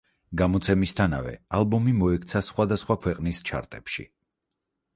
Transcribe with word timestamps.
გამოცემისთანავე 0.41 1.33
ალბომი 1.59 1.93
მოექცა 1.99 2.43
სხვადასხვა 2.49 2.99
ქვეყნის 3.07 3.43
ჩარტებში. 3.51 4.07